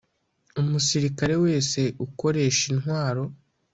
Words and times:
Umusirikare 0.61 1.35
wese 1.45 1.79
ukoresha 2.05 2.63
intwaro 2.73 3.23